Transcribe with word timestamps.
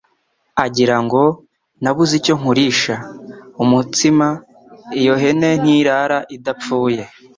agira 0.65 0.95
ngo: 1.03 1.21
Nabuze 1.83 2.13
icyo 2.19 2.33
nkurisha 2.39 2.95
(umutsima) 3.63 4.27
iyo 4.99 5.13
hene 5.21 5.49
ntirara 5.61 6.19
idapfuye 6.35 7.01